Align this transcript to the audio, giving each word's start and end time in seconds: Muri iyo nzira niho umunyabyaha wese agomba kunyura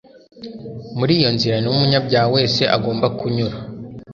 Muri 0.97 1.11
iyo 1.19 1.29
nzira 1.35 1.55
niho 1.57 1.73
umunyabyaha 1.75 2.27
wese 2.35 2.61
agomba 2.75 3.07
kunyura 3.17 3.57